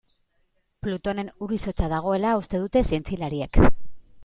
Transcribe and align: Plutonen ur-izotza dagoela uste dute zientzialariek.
Plutonen 0.85 1.29
ur-izotza 1.47 1.91
dagoela 1.93 2.33
uste 2.41 2.65
dute 2.65 2.85
zientzialariek. 2.91 3.63